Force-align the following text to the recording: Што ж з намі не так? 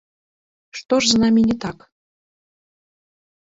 Што 0.79 0.95
ж 1.03 1.11
з 1.11 1.15
намі 1.25 1.41
не 1.51 1.57
так? 1.67 1.77